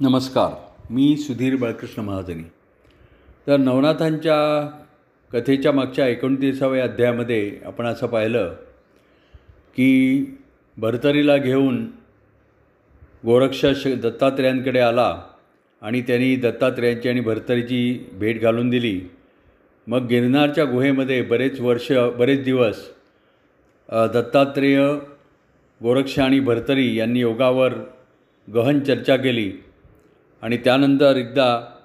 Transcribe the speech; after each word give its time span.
नमस्कार. 0.00 0.52
मी 0.90 1.16
सुधीर 1.16 1.56
बाळकृष्ण 1.56 2.02
महाजनी. 2.02 2.42
तर 3.46 3.56
नवनाथांच्या 3.56 4.38
कथेच्या 5.32 5.72
मागच्या 5.72 6.06
एकोणतीसाव्या 6.08 6.82
अध्यायामध्ये 6.84 7.58
आपण 7.64 7.86
असं 7.86 8.06
पाहिलं 8.06 8.54
की 9.76 10.24
भरतरीला 10.76 11.36
घेऊन 11.36 11.76
गोरक्ष 13.24 13.64
श 13.76 13.86
दत्तात्रेयांकडे 14.02 14.78
आला 14.78 15.22
आणि 15.82 16.00
त्यांनी 16.00 16.34
दत्तात्रेयांची 16.36 17.08
आणि 17.08 17.20
भरतरीची 17.20 18.08
भेट 18.12 18.40
घालून 18.42 18.70
दिली. 18.70 19.00
मग 19.86 20.06
गिरनारच्या 20.06 20.64
गुहेमध्ये 20.64 21.22
बरेच 21.22 21.60
वर्ष 21.60 21.92
बरेच 21.92 22.42
दिवस 22.44 22.88
दत्तात्रेय 23.92 24.80
गोरक्ष 25.82 26.18
आणि 26.18 26.40
भरतरी 26.40 26.94
यांनी 26.96 27.20
योगावर 27.20 27.74
गहन 28.54 28.80
चर्चा 28.80 29.16
केली. 29.16 29.52
आणि 30.44 30.56
त्यानंतर 30.56 31.16
एकदा 31.16 31.78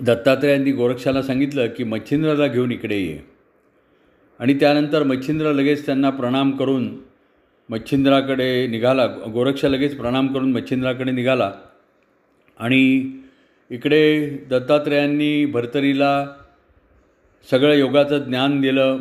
दत्तात्रेयांनी 0.00 0.72
गोरक्षाला 0.72 1.22
सांगितलं 1.22 1.66
की 1.66 1.84
मच्छिंद्राला 1.84 2.46
घेऊन 2.46 2.72
इकडे 2.72 2.98
ये. 2.98 3.18
आणि 4.38 4.54
त्यानंतर 4.54 5.02
मच्छिंद्र 5.02 5.52
लगेच 5.52 5.86
त्यांना 5.86 6.10
प्रणाम 6.10 6.50
करून 6.50 6.98
मच्छिंद्राकडे 7.68 8.66
निघाला. 8.66 9.06
गोरक्ष 9.06 9.64
लगेच 9.64 9.96
प्रणाम 9.96 10.34
करून 10.34 10.52
मच्छिंद्राकडे 10.52 11.10
निघाला. 11.10 11.52
आणि 12.58 13.12
इकडे 13.70 14.28
दत्तात्रेयांनी 14.50 15.46
भरतरीला 15.46 16.26
सगळं 17.50 17.74
योगाचं 17.74 18.18
ज्ञान 18.18 18.60
दिलं 18.60 18.98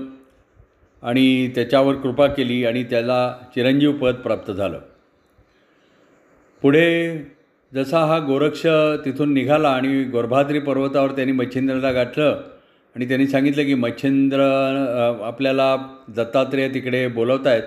आणि 1.02 1.48
त्याच्यावर 1.48 1.96
कृपा 1.96 2.28
केली 2.28 2.66
आणि 2.66 2.84
त्याला 2.84 3.38
चिरंजीव 3.56 3.92
पद 3.92 4.16
प्राप्त 4.16 4.52
झालं. 4.52 4.82
पुढे 6.62 7.18
जसा 7.72 8.00
हा 8.06 8.18
गोरक्ष 8.20 8.66
तिथून 9.06 9.34
निघाला 9.34 9.70
आणि 9.70 10.04
गोरभाद्री 10.04 10.60
पर्वतावर 10.60 11.12
त्यांनी 11.12 11.32
मच्छिंद्रला 11.32 11.92
गाठलं 11.92 12.42
आणि 12.96 13.08
त्यांनी 13.08 13.28
सांगितलं 13.28 13.64
की 13.64 13.74
मच्छिंद्र 13.74 14.40
आपल्याला 15.26 15.76
दत्तात्रेय 16.16 16.68
तिकडे 16.74 17.08
बोलवत 17.08 17.48
आहेत 17.48 17.64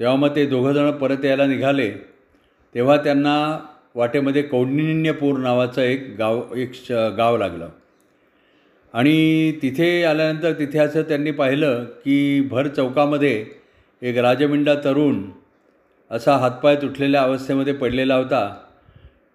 तेव्हा 0.00 0.14
मग 0.16 0.34
ते 0.36 0.46
दोघंजणं 0.46 0.90
परत 0.98 1.24
यायला 1.24 1.46
निघाले. 1.46 1.90
तेव्हा 2.74 2.96
त्यांना 2.96 3.36
वाटेमध्ये 3.94 4.42
कौंडिन्यपूर 4.42 5.38
नावाचं 5.38 5.82
एक 5.82 6.14
गाव 6.18 6.54
एक 6.56 6.74
श 6.74 6.92
गाव 7.16 7.36
लागलं. 7.36 7.68
आणि 8.94 9.52
तिथे 9.62 10.02
आल्यानंतर 10.04 10.52
तिथे 10.52 10.78
असं 10.78 11.02
त्यांनी 11.02 11.30
पाहिलं 11.30 11.84
की 12.04 12.40
भर 12.50 12.68
चौकामध्ये 12.68 13.44
एक 14.02 14.18
राजमिंडा 14.18 14.74
तरुण 14.84 15.22
असा 16.10 16.36
हातपाय 16.36 16.76
तुटलेल्या 16.76 17.22
अवस्थेमध्ये 17.22 17.72
पडलेला 17.72 18.14
होता. 18.14 18.42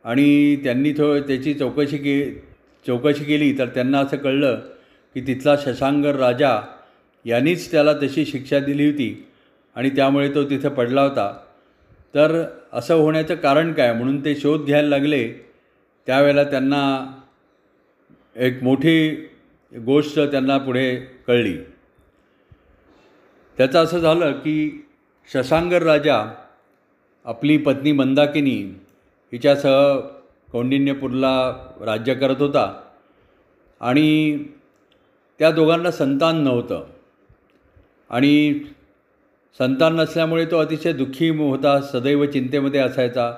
आणि 0.05 0.55
त्यांनी 0.55 0.93
थो 0.93 1.19
त्याची 1.19 1.53
चौकशी 1.53 1.97
के 1.97 2.43
चौकशी 2.87 3.23
केली 3.23 3.57
तर 3.57 3.65
त्यांना 3.65 3.99
असं 3.99 4.17
कळलं 4.17 4.59
की 5.15 5.21
तिथला 5.21 5.55
शशांगर 5.57 6.15
राजा 6.15 6.61
यांनीच 7.25 7.71
त्याला 7.71 7.93
तशी 7.93 8.25
शिक्षा 8.25 8.59
दिली 8.59 8.85
होती 8.85 9.25
आणि 9.75 9.89
त्यामुळे 9.89 10.35
तो 10.35 10.43
तिथं 10.49 10.69
पडला 10.69 11.01
होता. 11.01 11.37
तर 12.15 12.43
असं 12.73 12.95
होण्याचं 12.95 13.35
कारण 13.35 13.73
काय? 13.73 13.93
म्हणून 13.93 14.25
ते 14.25 14.35
शोध 14.35 14.65
घ्यायला 14.65 14.89
लागले. 14.89 15.27
त्यावेळेला 16.07 16.43
त्यांना 16.43 16.83
एक 18.35 18.63
मोठी 18.63 19.09
गोष्ट 19.73 20.19
त्यांना 20.19 20.57
पुढे 20.57 20.95
कळली. 21.27 21.57
त्याचं 23.57 23.83
असं 23.83 23.99
झालं 23.99 24.31
की 24.31 24.85
शशांगर 25.33 25.83
राजा 25.83 26.33
आपली 27.25 27.57
पत्नी 27.57 27.91
मंदाकिनी 27.91 28.79
हिच्यासह 29.35 29.97
कौंडिन्यपूरला 30.51 31.51
राज्य 31.81 32.13
करत 32.13 32.35
होता. 32.39 32.81
आणि 33.79 34.37
त्या 35.39 35.51
दोघांना 35.51 35.91
संतान 35.91 36.43
नव्हतं. 36.43 36.85
आणि 38.09 38.59
संतान 39.57 39.95
नसल्यामुळे 39.95 40.45
तो 40.45 40.57
अतिशय 40.57 40.93
दुःखी 40.93 41.29
होता 41.29 41.81
सदैव 41.81 42.25
चिंतेमध्ये 42.25 42.79
असायचा. 42.79 43.33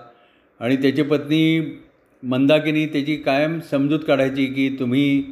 आणि 0.60 0.76
त्याची 0.76 1.02
पत्नी 1.02 1.80
मंदाकिनी 2.24 2.86
त्याची 2.86 3.16
कायम 3.16 3.60
समजूत 3.60 4.00
काढायची 4.08 4.46
की 4.46 4.76
तुम्ही 4.80 5.24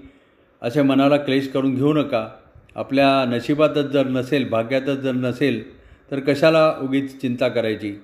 असे 0.61 0.81
मनाला 0.81 1.17
क्लेश 1.17 1.47
करून 1.47 1.75
घेऊ 1.75 1.93
नका. 1.93 2.27
आपल्या 2.75 3.25
नशिबातच 3.25 3.85
जर 3.85 4.07
नसेल 4.07 4.49
भाग्यातच 4.49 4.97
जर 4.97 5.11
नसेल 5.11 5.77
तर 6.11 6.19
कशाला 6.19 6.75
उगीच 6.81 7.21
चिंता 7.21 7.47
करायची? 7.47 7.95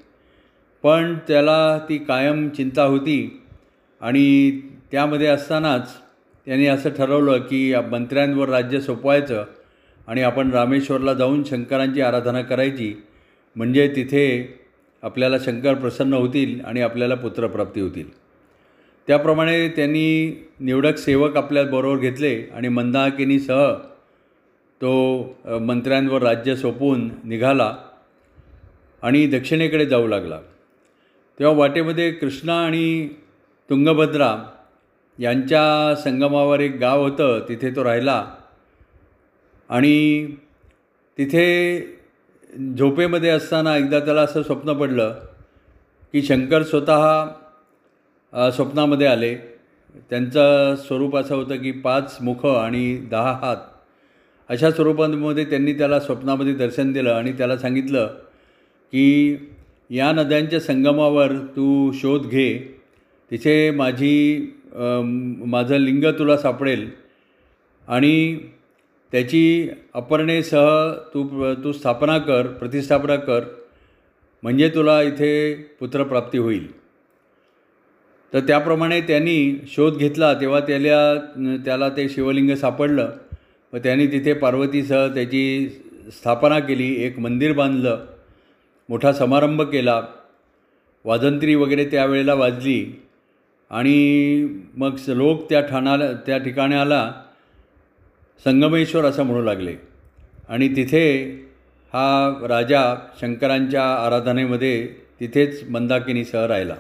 पण 0.83 1.15
त्याला 1.27 1.79
ती 1.89 1.97
कायम 1.97 2.47
चिंता 2.49 2.83
होती. 2.83 3.41
आणि 4.01 4.51
त्यामध्ये 4.91 5.27
असतानाच 5.27 5.93
त्यांनी 6.47 6.67
असं 6.67 6.89
ठरवलं 6.89 7.37
की 7.39 7.73
मंत्र्यांवर 7.91 8.49
राज्य 8.49 8.79
सोपवायचं 8.81 9.43
आणि 10.07 10.21
आपण 10.21 10.51
रामेश्वरला 10.51 11.13
जाऊन 11.13 11.43
शंकरांची 11.43 12.01
आराधना 12.01 12.41
करायची. 12.41 12.93
म्हणजे 13.55 13.87
तिथे 13.95 14.25
आपल्याला 15.03 15.37
शंकर 15.39 15.73
प्रसन्न 15.73 16.13
होतील 16.13 16.59
आणि 16.65 16.81
आपल्याला 16.81 17.15
पुत्रप्राप्ती 17.15 17.81
होतील. 17.81 18.09
त्याप्रमाणे 19.07 19.67
त्यांनी 19.69 20.31
निवडक 20.59 20.97
सेवक 20.97 21.37
आपल्याबरोबर 21.37 21.97
घेतले 21.97 22.35
आणि 22.55 22.67
मंदाकिनीसह 22.67 23.73
तो 24.81 24.91
मंत्र्यांवर 25.61 26.21
राज्य 26.21 26.55
सोपवून 26.55 27.09
निघाला 27.23 27.75
आणि 29.01 29.25
दक्षिणेकडे 29.27 29.85
जाऊ 29.85 30.07
लागला. 30.07 30.39
तेव्हा 31.39 31.55
वाटेमध्ये 31.55 32.11
कृष्णा 32.11 32.55
आणि 32.65 33.07
तुंगभद्रा 33.69 34.35
यांच्या 35.19 35.95
संगमावर 36.01 36.59
एक 36.59 36.75
गाव 36.75 37.01
होतं 37.03 37.39
तिथे 37.49 37.71
तो 37.75 37.83
राहिला. 37.83 38.25
आणि 39.69 40.27
तिथे 41.17 41.45
झोपेमध्ये 42.77 43.29
असताना 43.29 43.77
एकदा 43.77 43.99
त्याला 43.99 44.21
असं 44.21 44.43
स्वप्न 44.43 44.73
पडलं 44.73 45.15
की 46.13 46.21
शंकर 46.21 46.63
स्वतः 46.63 47.27
स्वप्नामध्ये 48.33 49.07
आले. 49.07 49.35
त्यांचं 50.09 50.75
स्वरूप 50.77 51.15
असं 51.17 51.35
होतं 51.35 51.55
की 51.55 51.71
पाच 51.71 52.17
मुख 52.21 52.45
आणि 52.45 52.95
दहा 53.11 53.31
हात. 53.41 53.57
अशा 54.49 54.71
स्वरूपांमध्ये 54.71 55.45
त्यांनी 55.45 55.73
त्याला 55.73 55.99
स्वप्नामध्ये 55.99 56.53
दर्शन 56.53 56.91
दिलं 56.91 57.11
आणि 57.11 57.31
त्याला 57.33 57.57
सांगितलं 57.57 58.07
की 58.93 59.35
या 59.91 60.11
नद्यांच्या 60.11 60.59
संगमावर 60.59 61.31
तू 61.55 61.91
शोध 61.91 62.27
घे. 62.27 62.53
तिथे 63.31 63.71
माझी 63.71 64.45
माझं 65.45 65.77
लिंग 65.77 66.03
तुला 66.19 66.37
सापडेल. 66.37 66.89
आणि 67.87 68.37
त्याची 69.11 69.69
अपर्णेसह 69.93 70.91
तू 71.13 71.53
तू 71.63 71.71
स्थापना 71.71 72.17
कर 72.17 72.47
प्रतिस्थापना 72.47 73.15
कर. 73.15 73.41
म्हणजे 74.43 74.69
तुला 74.69 75.01
इथे 75.01 75.53
पुत्रप्राप्ती 75.79 76.37
होईल. 76.37 76.71
तर 78.33 78.39
त्याप्रमाणे 78.39 79.01
त्यांनी 79.01 79.59
शोध 79.67 79.97
घेतला. 79.97 80.33
तेव्हा 80.33 80.59
त्याला 80.59 81.15
त्याला 81.65 81.89
ते 81.89 82.09
शिवलिंग 82.09 82.55
सापडलं. 82.55 83.11
व 83.73 83.77
त्यांनी 83.77 84.07
तिथे 84.07 84.33
पार्वतीसह 84.33 85.07
त्याची 85.07 85.69
स्थापना 86.11 86.59
केली. 86.59 86.93
एक 87.03 87.19
मंदिर 87.19 87.53
बांधलं. 87.53 88.05
मोठा 88.91 89.11
समारंभ 89.13 89.61
केला. 89.61 90.01
वाजंत्री 91.05 91.55
वगैरे 91.55 91.85
त्यावेळेला 91.85 92.33
वाजली. 92.33 93.03
आणि 93.69 93.95
मग 94.77 94.95
लोक 95.07 95.49
त्या 95.49 95.61
ठाणाला 95.61 96.13
त्या 96.13 96.37
ठिकाणाला 96.37 97.13
संगमेश्वर 98.43 99.05
असं 99.05 99.23
म्हणू 99.23 99.41
लागले. 99.43 99.75
आणि 100.49 100.67
तिथे 100.67 101.31
हा 101.93 102.33
राजा 102.47 102.95
शंकरांच्या 103.21 103.95
आराधनेमध्ये 103.95 104.87
तिथेच 105.19 105.69
मंदाकिनी 105.69 106.25
सह 106.25 106.45
राहिला. 106.45 106.75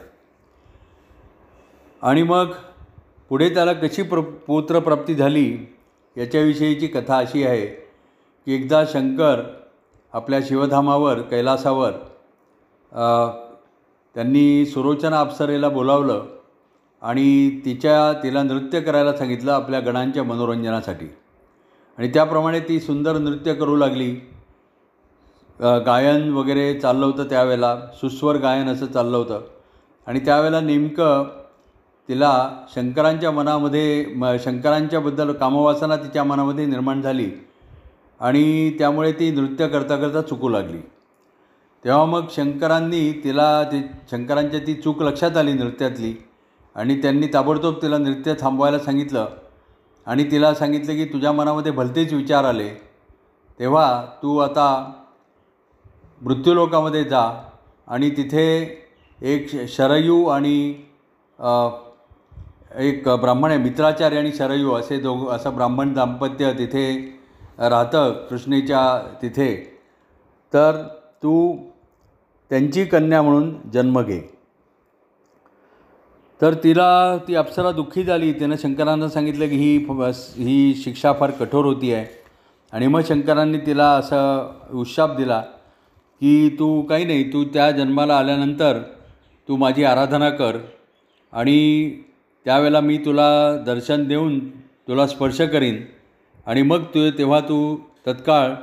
आणि 2.01 2.23
मग 2.23 2.51
पुढे 3.29 3.49
त्याला 3.49 3.73
कशी 3.73 4.01
प्र 4.01 4.19
पुत्रप्राप्ती 4.19 5.15
झाली 5.15 5.57
याच्याविषयीची 6.17 6.87
कथा 6.87 7.17
अशी 7.17 7.43
आहे 7.43 7.65
की 8.45 8.55
एकदा 8.55 8.85
शंकर 8.85 9.41
आपल्या 10.13 10.39
शिवधामावर 10.45 11.21
कैलासावर 11.21 11.91
त्यांनी 14.15 14.65
सुरोचना 14.65 15.19
अप्सरेला 15.19 15.69
बोलावलं 15.69 16.25
आणि 17.01 17.59
तिच्या 17.65 18.11
तिला 18.23 18.43
नृत्य 18.43 18.79
करायला 18.81 19.13
सांगितलं 19.17 19.51
आपल्या 19.51 19.79
गणांच्या 19.79 20.23
मनोरंजनासाठी. 20.23 21.05
आणि 21.97 22.09
त्याप्रमाणे 22.13 22.59
ती 22.59 22.79
सुंदर 22.79 23.17
नृत्य 23.17 23.53
करू 23.53 23.75
लागली. 23.75 24.11
गायन 25.85 26.29
वगैरे 26.33 26.73
चाललं 26.79 27.05
होतं 27.05 27.29
त्यावेळेला 27.29 27.75
सुस्वर 27.93 28.37
गायन 28.37 28.69
असं 28.69 28.85
चाललं 28.85 29.17
होतं. 29.17 29.41
आणि 30.07 30.19
त्यावेळेला 30.19 30.59
नेमकं 30.59 31.23
तिला 32.09 32.49
शंकरांच्या 32.75 33.31
मनामध्ये 33.31 34.05
म 34.15 34.35
शंकरांच्याबद्दल 34.43 35.31
कामवासना 35.33 35.95
तिच्या 35.95 36.23
मनामध्ये 36.23 36.65
निर्माण 36.65 37.01
झाली. 37.01 37.29
आणि 38.21 38.71
त्यामुळे 38.79 39.11
ती 39.11 39.29
नृत्य 39.31 39.67
करता 39.67 39.95
करता 39.95 40.21
चुकू 40.21 40.49
लागली. 40.49 40.77
तेव्हा 41.83 42.03
मग 42.05 42.25
शंकरांनी 42.31 43.11
तिला 43.23 43.63
ती 43.63 43.81
शंकरांच्या 44.11 44.59
ती 44.67 44.73
चूक 44.73 45.01
लक्षात 45.03 45.37
आली 45.37 45.53
नृत्यातली 45.53 46.13
आणि 46.75 47.01
त्यांनी 47.01 47.27
ताबडतोब 47.33 47.81
तिला 47.81 47.97
नृत्य 47.97 48.33
थांबवायला 48.39 48.79
सांगितलं 48.79 49.27
आणि 50.07 50.23
तिला 50.31 50.53
सांगितलं 50.53 50.95
की 50.95 51.05
तुझ्या 51.05 51.31
मनामध्ये 51.31 51.71
भलतेच 51.71 52.13
विचार 52.13 52.43
आले. 52.43 52.69
तेव्हा 53.59 54.05
तू 54.23 54.37
आता 54.37 54.91
मृत्यूलोकामध्ये 56.21 57.03
जा 57.03 57.23
आणि 57.87 58.09
तिथे 58.09 58.45
एक 59.21 59.49
शरयू 59.69 60.23
आणि 60.25 60.57
एक 62.79 63.09
ब्राह्मण 63.09 63.49
आहे 63.49 63.59
मित्राचार्य 63.59 64.17
आणि 64.17 64.31
शरयू 64.31 64.71
असे 64.73 64.99
दोघ 64.99 65.27
असं 65.29 65.55
ब्राह्मण 65.55 65.93
दाम्पत्य 65.93 66.51
तिथे 66.53 66.85
राहतं 67.59 68.11
कृष्णेच्या 68.29 69.15
तिथे 69.21 69.79
तर 70.53 70.81
तू 71.23 71.57
त्यांची 72.49 72.85
कन्या 72.85 73.21
म्हणून 73.21 73.69
जन्म 73.73 74.01
घे. 74.01 74.21
तर 76.41 76.53
तिला 76.53 77.17
ती 77.27 77.35
अप्सरा 77.35 77.71
दुःखी 77.71 78.03
झाली. 78.03 78.33
तिनं 78.33 78.55
शंकरांना 78.59 79.09
सांगितलं 79.09 79.47
की 79.47 79.55
ही 79.55 79.77
ही 80.43 80.75
शिक्षा 80.75 81.13
फार 81.13 81.31
कठोर 81.31 81.65
होती 81.65 81.93
आहे. 81.93 82.05
आणि 82.71 82.87
मग 82.87 83.01
शंकरांनी 83.07 83.57
तिला 83.57 83.89
असं 83.91 84.51
उत्शाप 84.73 85.15
दिला 85.15 85.39
की 86.21 86.55
तू 86.59 86.81
काही 86.81 87.05
नाही 87.05 87.33
तू 87.33 87.43
त्या 87.43 87.71
जन्माला 87.71 88.17
आल्यानंतर 88.17 88.79
तू 89.47 89.55
माझी 89.55 89.83
आराधना 89.83 90.29
कर 90.29 90.57
आणि 91.31 91.91
त्यावेळेला 92.45 92.79
मी 92.79 92.97
तुला 92.97 93.57
दर्शन 93.65 94.07
देऊन 94.07 94.49
तुला 94.87 95.07
स्पर्श 95.07 95.41
करीन. 95.41 95.81
आणि 96.45 96.61
मग 96.61 96.83
तू 96.93 97.09
तेव्हा 97.17 97.39
तू 97.39 97.75
तत्काळ 98.07 98.53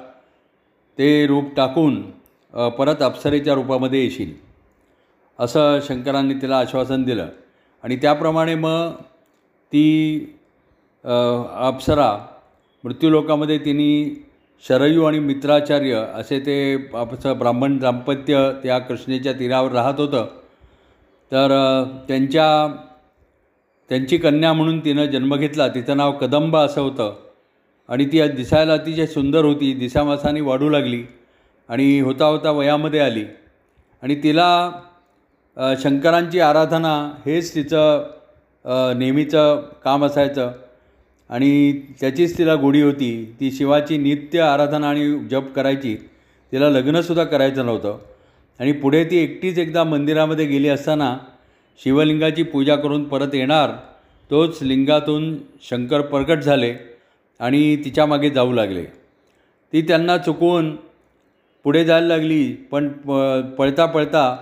ते 0.99 1.27
रूप 1.27 1.55
टाकून 1.57 2.01
परत 2.79 3.03
अप्सरेच्या 3.03 3.55
रूपामध्ये 3.55 4.03
येशील. 4.03 4.33
असं 5.39 5.79
शंकरांनी 5.89 6.35
तिला 6.35 6.59
आश्वासन 6.59 7.03
दिलं. 7.03 7.29
आणि 7.85 7.97
त्याप्रमाणे 7.97 8.55
मग 8.55 8.91
ती 9.73 9.85
अप्सरा 11.05 12.17
मृत्यूलोकामध्ये 12.85 13.59
तिने 13.59 14.25
शरयू 14.69 15.05
आणि 15.05 15.19
मित्राचार्य 15.19 16.05
असे 16.15 16.39
ते 16.41 16.57
आपचं 16.95 17.39
ब्राह्मण 17.39 17.77
दाम्पत्य 17.79 18.51
त्या 18.63 18.79
कृष्णेच्या 18.79 19.33
तीरावर 19.33 19.73
राहत 19.73 20.01
होतं. 20.01 20.27
तर 21.33 21.53
त्यांच्या 22.09 22.47
त्यांची 23.89 24.17
कन्या 24.17 24.53
म्हणून 24.53 24.79
तिनं 24.85 25.05
जन्म 25.05 25.35
घेतला. 25.37 25.69
तिचं 25.69 25.97
नाव 25.97 26.13
कदंब 26.13 26.57
असं 26.57 26.81
होतं. 26.81 27.15
आणि 27.88 28.05
ती 28.05 28.26
दिसायला 28.29 28.73
अतिशय 28.73 29.06
सुंदर 29.06 29.44
होती. 29.44 29.73
दिसामासाने 29.75 30.40
वाढू 30.40 30.69
लागली 30.70 31.02
आणि 31.69 31.99
होता 32.00 32.26
होता 32.26 32.50
वयामध्ये 32.50 33.00
आली. 33.00 33.25
आणि 34.02 34.14
तिला 34.23 34.70
शंकरांची 35.82 36.40
आराधना 36.40 36.94
हेच 37.26 37.55
तिचं 37.55 38.99
नेहमीचं 38.99 39.62
काम 39.85 40.05
असायचं. 40.05 40.50
आणि 41.31 41.73
त्याचीच 42.00 42.37
तिला 42.38 42.55
गोडी 42.55 42.82
होती. 42.82 43.11
ती 43.40 43.50
शिवाची 43.52 43.96
नित्य 43.99 44.40
आराधना 44.40 44.88
आणि 44.88 45.08
जप 45.31 45.52
करायची. 45.56 45.96
तिला 46.52 46.69
लग्नसुद्धा 46.70 47.25
करायचं 47.25 47.67
नव्हतं. 47.67 47.99
आणि 48.61 48.73
पुढे 48.73 49.05
ती 49.05 49.17
एकटीच 49.17 49.58
एकदा 49.58 49.85
मंदिरामध्ये 49.85 50.44
गेली 50.46 50.69
असताना 50.69 51.17
शिवलिंगाची 51.81 52.43
पूजा 52.43 52.76
करून 52.76 53.05
परत 53.08 53.35
येणार 53.35 53.70
तोच 54.31 54.62
लिंगातून 54.62 55.37
शंकर 55.62 56.00
प्रकट 56.00 56.38
झाले. 56.38 56.75
आणि 57.40 57.76
तिच्यामागे 57.85 58.31
जाऊ 58.31 58.52
लागले. 58.52 58.85
ती 59.73 59.82
त्यांना 59.82 60.17
चुकवून 60.19 60.75
पुढे 61.64 61.85
जायला 61.85 62.06
लागली 62.06 62.52
पण 62.70 62.88
प 62.88 63.19
पळता 63.58 63.87
पळता 63.87 64.37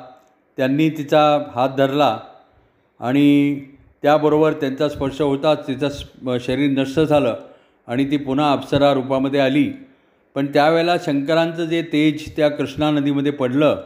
त्यांनी 0.59 0.89
तिचा 0.91 1.23
हात 1.55 1.69
धरला 1.69 2.19
आणि 3.01 3.61
त्याबरोबर 4.03 4.53
त्यांचा 4.53 4.89
स्पर्श 4.89 5.21
होताच 5.21 5.67
तिचं 5.67 6.39
शरीर 6.41 6.71
नष्ट 6.71 7.01
झालं 7.01 7.37
आणि 7.89 8.11
ती 8.11 8.17
पुन्हा 8.17 8.53
अप्सरा 8.53 8.93
रूपामध्ये 8.95 9.41
आली. 9.41 9.71
पण 10.37 10.47
त्यावेळेला 10.47 10.97
शंकरांचं 11.05 11.65
जे 11.65 11.83
तेज 11.83 12.25
त्या 12.37 12.49
कृष्णा 12.49 12.91
नदीमध्ये 12.91 13.33
पडलं 13.33 13.83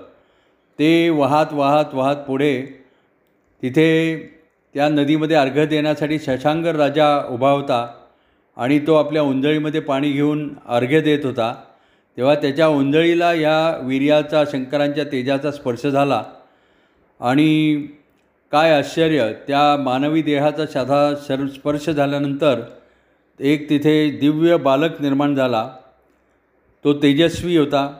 ते 0.78 1.08
वाहत 1.10 1.52
वाहत 1.52 1.94
वाहत 1.94 2.16
पुढे 2.16 2.54
तिथे 3.62 3.88
त्या 4.74 4.88
नदीमध्ये 4.88 5.36
अर्घ 5.36 5.58
देण्यासाठी 5.60 6.18
शशांगर 6.18 6.76
राजा 6.76 7.08
उभा 7.30 7.50
होता. 7.50 7.86
आणि 8.60 8.78
तो 8.78 8.94
आपल्या 8.94 9.22
उंजळीमध्ये 9.22 9.80
पाणी 9.80 10.10
घेऊन 10.12 10.48
अर्घ्य 10.68 11.00
देत 11.00 11.24
होता. 11.24 11.54
तेव्हा 12.16 12.34
त्याच्या 12.34 12.66
उंजळीला 12.68 13.32
या 13.34 13.80
वीर्याचा 13.82 14.44
शंकरांच्या 14.44 15.04
तेजाचा 15.04 15.50
स्पर्श 15.50 15.86
झाला. 15.86 16.22
आणि 17.20 17.86
काय 18.52 18.72
आश्चर्य 18.72 19.32
त्या 19.46 19.76
मानवी 19.82 20.22
देहाचा 20.22 20.66
साधा 20.66 21.14
शर 21.28 21.46
स्पर्श 21.46 21.90
झाल्यानंतर 21.90 22.60
एक 23.40 23.68
तिथे 23.70 24.10
दिव्य 24.10 24.56
बालक 24.56 25.00
निर्माण 25.00 25.34
झाला. 25.34 25.70
तो 26.84 26.92
तेजस्वी 26.92 27.56
होता 27.56 27.96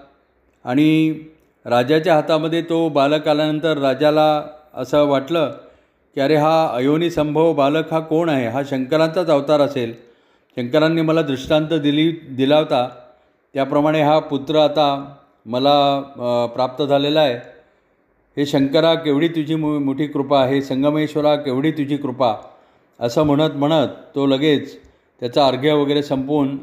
आणि 0.65 1.21
राजाच्या 1.65 2.15
हातामध्ये 2.15 2.63
तो 2.63 2.89
बालक 2.89 3.29
आल्यानंतर 3.29 3.79
राजाला 3.79 4.43
असं 4.75 5.05
वाटलं 5.05 5.53
की 6.15 6.21
अरे 6.21 6.37
हा 6.37 6.71
अयोनी 6.75 7.11
संभव 7.11 7.53
बालक 7.53 7.93
हा 7.93 8.01
कोण 8.01 8.29
आहे? 8.29 8.47
हा 8.47 8.63
शंकरांचाच 8.71 9.27
अवतार 9.27 9.61
असेल. 9.61 10.10
शंकरांनी 10.61 11.03
मला 11.03 11.23
दृष्टांत 11.23 11.69
दिली 11.73 12.11
दिला 12.37 12.57
होता. 12.59 12.89
त्याप्रमाणे 13.55 14.01
हा 14.03 14.19
पुत्र 14.19 14.57
आता 14.57 14.89
मला 15.47 16.01
प्राप्त 16.55 16.83
झालेला 16.85 17.21
आहे. 17.21 17.35
हे 18.37 18.47
शंकरा 18.47 18.93
केवढी 18.95 19.29
तुझी 19.29 19.55
मु 19.55 19.79
मोठी 19.79 20.07
कृपा? 20.07 20.45
हे 20.47 20.61
संगमेश्वरा 20.63 21.35
केवढी 21.37 21.71
तुझी 21.71 21.97
कृपा? 21.97 22.35
असं 23.01 23.23
म्हणत 23.23 23.57
म्हणत 23.57 23.89
तो 24.15 24.27
लगेच 24.27 24.77
त्याचा 25.21 25.47
अर्घ्य 25.47 25.73
वगैरे 25.73 26.03
संपवून 26.03 26.59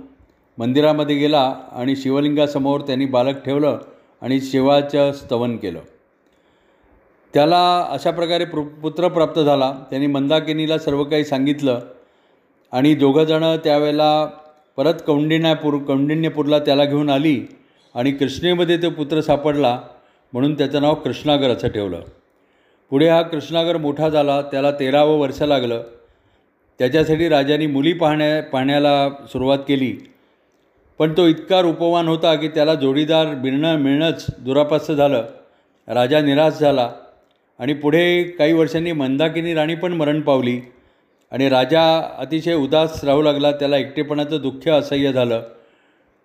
मंदिरामध्ये 0.58 1.16
गेला 1.16 1.54
आणि 1.72 1.96
शिवलिंगासमोर 1.96 2.82
त्यांनी 2.82 3.06
बालक 3.06 3.44
ठेवलं 3.46 3.78
आणि 4.22 4.40
शिवाचं 4.42 5.12
स्तवन 5.12 5.58
केलं. 5.58 5.80
त्याला 7.34 7.88
अशा 7.90 8.12
प्रकारे 8.12 8.46
पु 8.46 8.64
पुत्र 8.82 9.08
प्राप्त 9.08 9.40
झाला. 9.40 9.74
त्यांनी 9.90 10.08
मंदाकिनीला 10.08 10.78
सर्व 10.78 11.04
काही 11.04 11.24
सांगितलं. 11.26 11.80
आणि 12.72 12.96
दोघंजणं 12.96 13.58
त्यावेळेला 13.58 14.26
परत 14.78 14.94
कौंडिण्यापूर 15.08 15.78
कौंडिण्यपूरला 15.78 16.60
त्याला 16.60 16.86
घेऊन 16.86 17.10
आली 17.10 17.42
आणि 17.96 18.12
कृष्णेमध्ये 18.12 18.78
तो 18.78 18.90
पुत्र 18.90 19.22
सापडला 19.22 19.82
म्हणून 20.34 20.54
त्याचं 20.54 20.82
नाव 20.82 20.96
कृष्णागर 20.96 21.50
असं 21.50 21.68
ठेवलं. 21.68 22.02
पुढे 22.90 23.08
हा 23.10 23.22
कृष्णागर 23.22 23.78
मोठा 23.78 24.10
झाला 24.10 24.42
त्याला 24.42 24.72
तेरावं 24.72 25.20
वर्ष 25.20 25.42
लागलं. 25.42 25.84
त्याच्यासाठी 26.80 27.30
राजाने 27.30 27.68
मुली 27.68 27.94
पाहण्या 27.94 28.44
पाहण्याला 28.44 29.10
सुरुवात 29.10 29.60
केली. 29.68 29.98
पण 31.00 31.14
तो 31.18 31.28
इतका 31.28 31.62
रूपवान 31.62 32.08
होता 32.08 32.36
की 32.36 32.48
त्याला 32.48 32.76
जोडीदार 32.76 33.28
मिळणं 33.28 33.78
मिळणंच 33.78 34.26
दुरापास्त 34.40 34.92
झालं. 34.92 35.26
राजा 35.88 36.22
निराश 36.22 36.54
झाला 36.54 36.92
आणि 37.60 37.74
पुढे 37.74 38.24
काही 38.24 38.54
वर्षांनी 38.54 38.92
मंदाकिनी 38.92 39.54
राणी 39.54 39.76
पण 39.76 39.94
मरण 39.94 40.22
पावली. 40.22 40.60
आणि 41.32 41.50
राजा 41.50 41.84
अतिशय 42.18 42.54
उदास 42.54 43.04
राहू 43.04 43.22
लागला. 43.22 43.52
त्याला 43.52 43.78
एकटेपणाचं 43.78 44.42
दुःख 44.42 44.68
असह्य 44.70 45.12
झालं. 45.14 45.44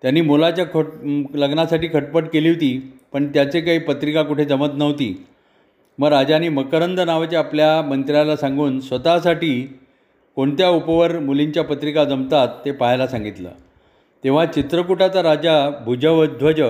त्यांनी 0.01 0.21
मुलाच्या 0.21 0.65
खट 0.65 0.85
लग्नासाठी 1.35 1.87
खटपट 1.87 2.23
केली 2.33 2.49
होती 2.49 2.77
पण 3.13 3.27
त्याचे 3.33 3.61
काही 3.61 3.79
पत्रिका 3.79 4.21
कुठे 4.23 4.45
जमत 4.45 4.69
नव्हती. 4.73 5.25
मग 5.99 6.09
राजाने 6.09 6.49
मकरंद 6.49 6.99
नावाच्या 6.99 7.39
आपल्या 7.39 7.81
मंत्र्याला 7.81 8.35
सांगून 8.35 8.79
स्वतःसाठी 8.79 9.61
कोणत्या 10.35 10.69
उपवर 10.69 11.19
मुलींच्या 11.19 11.63
पत्रिका 11.63 12.03
जमतात 12.03 12.47
ते 12.65 12.71
पाहायला 12.71 13.07
सांगितलं. 13.07 13.49
तेव्हा 14.23 14.45
चित्रकूटाचा 14.45 15.23
राजा 15.23 15.69
भुजवध्वज 15.85 16.61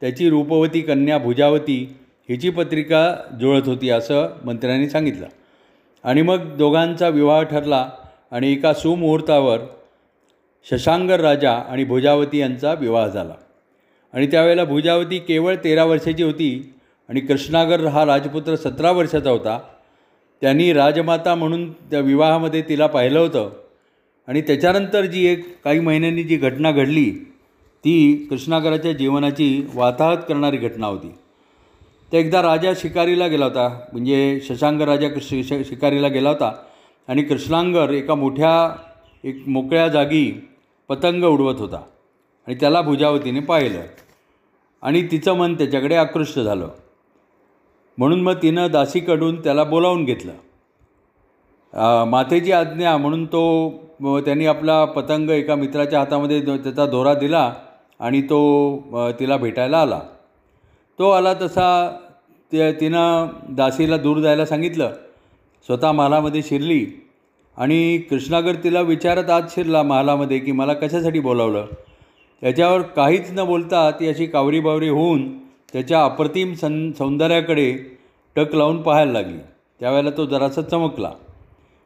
त्याची 0.00 0.28
रूपवती 0.30 0.80
कन्या 0.80 1.18
भुजावती 1.18 1.96
हिची 2.28 2.50
पत्रिका 2.50 3.14
जुळत 3.40 3.62
होती 3.66 3.90
असं 3.90 4.28
मंत्र्यांनी 4.44 4.88
सांगितलं. 4.88 5.26
आणि 6.04 6.22
मग 6.22 6.56
दोघांचा 6.56 7.08
विवाह 7.08 7.42
ठरला 7.42 7.90
आणि 8.30 8.52
एका 8.52 8.72
सुमुहूर्तावर 8.72 9.58
शशांगर 10.70 11.20
राजा 11.20 11.52
आणि 11.52 11.84
भुजावती 11.84 12.38
यांचा 12.38 12.74
विवाह 12.74 13.08
झाला. 13.08 13.34
आणि 14.12 14.26
त्यावेळेला 14.26 14.64
भुजावती 14.64 15.18
केवळ 15.18 15.54
तेरा 15.64 15.84
वर्षाची 15.84 16.22
होती 16.22 16.74
आणि 17.08 17.20
कृष्णागर 17.20 17.86
हा 17.86 18.06
राजपुत्र 18.06 18.56
सतरा 18.56 18.90
वर्षाचा 18.90 19.30
होता. 19.30 19.58
त्यांनी 20.40 20.72
राजमाता 20.72 21.34
म्हणून 21.34 21.72
त्या 21.72 22.00
विवाहामध्ये 22.00 22.62
तिला 22.62 22.86
पाहिलं 22.86 23.18
होतं. 23.18 23.50
आणि 24.28 24.40
त्याच्यानंतर 24.40 25.04
जी 25.04 25.26
एक 25.26 25.62
काही 25.62 25.80
महिन्यांनी 25.80 26.22
जी 26.22 26.36
घटना 26.36 26.70
घडली 26.70 27.10
ती 27.84 28.26
कृष्णागराच्या 28.30 28.92
जीवनाची 28.92 29.66
वाताहत 29.74 30.16
करणारी 30.16 30.56
घटना 30.56 30.86
होती. 30.86 31.14
तर 32.14 32.18
एकदा 32.18 32.42
राजा 32.42 32.72
शिकारीला 32.76 33.26
गेला 33.26 33.44
होता. 33.44 33.80
म्हणजे 33.92 34.40
शशांक 34.42 34.82
राजा 34.82 35.08
शि 35.20 35.42
शिकारीला 35.44 36.08
गेला 36.08 36.28
होता. 36.28 36.52
आणि 37.08 37.22
कृष्णांगर 37.22 37.90
एका 37.90 38.14
मोठ्या 38.14 38.76
एक 39.24 39.42
मोकळ्या 39.46 39.88
जागी 39.88 40.48
पतंग 40.88 41.24
उडवत 41.24 41.60
होता. 41.60 41.76
आणि 42.46 42.54
त्याला 42.54 42.80
भुजावतीने 42.80 43.40
पाहिलं. 43.40 43.80
आणि 44.82 45.02
तिचं 45.10 45.32
मन 45.32 45.54
त्याच्याकडे 45.54 45.94
आकृष्ट 45.94 46.38
झालं. 46.38 46.68
म्हणून 47.98 48.22
मग 48.22 48.34
तिनं 48.42 48.70
दासीकडून 48.70 49.42
त्याला 49.42 49.64
बोलावून 49.64 50.04
घेतलं. 50.04 50.32
मातेची 52.04 52.52
आज्ञा 52.52 52.96
म्हणून 52.96 53.26
तो 53.26 53.70
त्यांनी 54.20 54.46
आपला 54.46 54.84
पतंग 54.84 55.30
एका 55.30 55.54
मित्राच्या 55.54 55.98
हातामध्ये 55.98 56.40
त्याचा 56.40 56.86
दोरा 56.86 57.14
दिला 57.14 57.52
आणि 58.00 58.22
तो 58.22 58.78
तिला 59.20 59.36
भेटायला 59.36 59.78
आला. 59.78 60.00
तो 60.98 61.10
आला 61.10 61.34
तसा 61.34 61.96
ते 62.54 62.72
तिनं 62.72 63.26
दासीला 63.48 63.96
दूर 63.96 64.18
जायला 64.18 64.46
सांगितलं. 64.46 64.92
स्वतः 65.66 65.92
महालामध्ये 65.92 66.42
शिरली 66.42 66.86
आणि 67.56 67.98
कृष्णागर 67.98 68.54
तिला 68.64 68.80
विचारत 68.80 69.30
आज 69.30 69.50
शिरला 69.50 69.82
महालामध्ये 69.82 70.38
की 70.38 70.52
मला 70.52 70.74
कशासाठी 70.74 71.20
बोलावलं? 71.20 71.66
त्याच्यावर 72.40 72.82
काहीच 72.82 73.30
न 73.32 73.44
बोलता 73.44 73.90
ती 73.90 74.08
अशी 74.08 74.26
कावरीबावरी 74.26 74.88
होऊन 74.88 75.38
त्याच्या 75.72 76.04
अप्रतिम 76.04 76.52
सं 76.54 76.92
सौंदर्याकडे 76.92 77.72
टक 78.36 78.54
लावून 78.54 78.82
पाहायला 78.82 79.12
लागली. 79.12 79.38
त्यावेळेला 79.80 80.10
तो 80.10 80.26
जरासा 80.26 80.62
चमकला. 80.62 81.10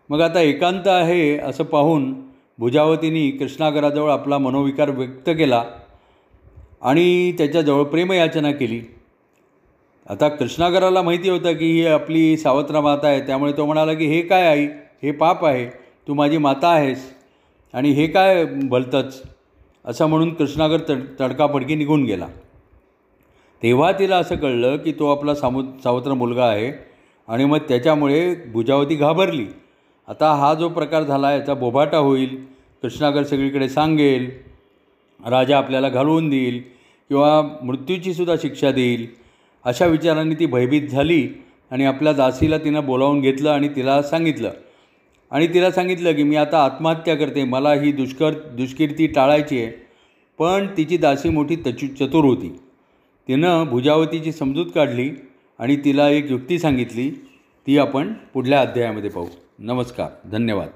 मग 0.08 0.20
आता 0.20 0.40
एकांत 0.40 0.88
आहे 0.88 1.38
असं 1.38 1.64
पाहून 1.64 2.14
भुजावतीनी 2.58 3.30
कृष्णागराजवळ 3.30 4.10
आपला 4.10 4.38
मनोविकार 4.38 4.90
व्यक्त 4.90 5.30
केला 5.30 5.64
आणि 6.82 7.32
त्याच्याजवळ 7.32 7.82
प्रेमयाचना 7.82 8.52
केली. 8.52 8.97
आता 10.08 10.28
कृष्णागराला 10.28 11.02
माहिती 11.02 11.30
होतं 11.30 11.52
की 11.52 11.72
ही 11.72 11.86
आपली 11.86 12.36
सावत्र 12.36 12.80
माता 12.80 13.08
आहे. 13.08 13.20
त्यामुळे 13.20 13.52
तो 13.52 13.66
म्हणाला 13.66 13.94
की 13.94 14.06
हे 14.06 14.20
काय 14.20 14.46
आई? 14.46 14.66
हे 15.02 15.10
पाप 15.10 15.44
आहे. 15.44 15.66
तू 16.08 16.14
माझी 16.14 16.38
माता 16.38 16.68
आहेस. 16.68 17.14
आणि 17.72 17.90
हे 17.90 18.06
काय 18.06 18.44
भलतंच? 18.44 19.22
असं 19.84 20.06
म्हणून 20.06 20.34
कृष्णागर 20.34 20.78
तड 20.88 21.00
तडकाफडकी 21.20 21.74
निघून 21.74 22.04
गेला. 22.04 22.26
तेव्हा 23.62 23.92
तिला 23.92 24.16
असं 24.16 24.36
कळलं 24.36 24.76
की 24.76 24.92
तो 24.92 25.12
आपला 25.12 25.34
सामु 25.34 25.62
सावत्र 25.84 26.14
मुलगा 26.14 26.44
आहे. 26.44 26.72
आणि 27.28 27.44
मग 27.44 27.58
त्याच्यामुळे 27.58 28.34
भुजावती 28.34 28.94
घाबरली. 28.94 29.46
आता 30.08 30.34
हा 30.34 30.54
जो 30.54 30.68
प्रकार 30.68 31.02
झाला 31.02 31.32
याचा 31.32 31.54
बोभाटा 31.54 31.98
होईल. 31.98 32.46
कृष्णागर 32.82 33.22
सगळीकडे 33.22 33.68
सांगेल. 33.68 34.30
राजा 35.26 35.58
आपल्याला 35.58 35.88
घालवून 35.88 36.28
देईल. 36.28 36.62
किंवा 37.08 37.42
मृत्यूचीसुद्धा 37.62 38.36
शिक्षा 38.36 38.70
देईल. 38.70 39.27
अशा 39.64 39.86
विचारांनी 39.86 40.34
ती 40.34 40.46
भयभीत 40.46 40.82
झाली 40.82 41.28
आणि 41.70 41.84
आपल्या 41.84 42.12
दासीला 42.12 42.58
तिनं 42.58 42.86
बोलावून 42.86 43.20
घेतलं 43.20 43.50
आणि 43.50 43.68
तिला 43.68 44.02
सांगितलं. 44.02 44.50
आणि 45.30 45.46
तिला 45.46 45.70
सांगितलं 45.70 46.12
की 46.12 46.22
मी 46.22 46.36
आता 46.36 46.64
आत्महत्या 46.64 47.14
करते. 47.14 47.44
मला 47.44 47.72
ही 47.72 47.92
दुष्कर 47.92 48.30
दुष्कीर्ती 48.30 49.06
टाळायची 49.06 49.62
आहे. 49.62 49.72
पण 50.38 50.66
तिची 50.76 50.96
दासी 50.96 51.28
मोठी 51.28 51.56
तचू 51.56 51.86
चतुर 51.86 52.24
होती. 52.24 52.60
तिनं 53.28 53.64
भुजावतीची 53.64 54.32
समजूत 54.32 54.66
काढली 54.74 55.10
आणि 55.58 55.76
तिला 55.76 56.08
एक 56.08 56.30
युक्ती 56.30 56.58
सांगितली. 56.58 57.10
ती 57.66 57.78
आपण 57.78 58.12
पुढल्या 58.12 58.60
अध्यायामध्ये 58.60 59.10
पाहू. 59.10 59.26
नमस्कार. 59.58 60.28
धन्यवाद. 60.28 60.68